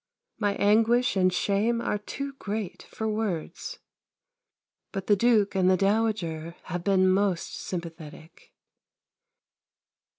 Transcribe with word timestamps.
My 0.39 0.55
anguish 0.55 1.15
and 1.15 1.31
shame 1.31 1.79
are 1.79 1.99
too 1.99 2.33
great 2.39 2.81
for 2.89 3.07
words. 3.07 3.77
But 4.91 5.05
the 5.05 5.15
Duke 5.15 5.53
and 5.53 5.69
the 5.69 5.77
Dowager 5.77 6.55
have 6.63 6.83
been 6.83 7.07
most 7.07 7.55
sympathetic. 7.55 8.51